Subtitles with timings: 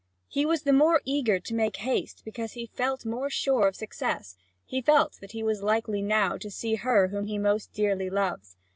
[0.27, 4.35] He was the more eager to make haste, because he felt more sure of success;
[4.65, 8.57] he felt that he was lucky now to see her whom he most dearly loves.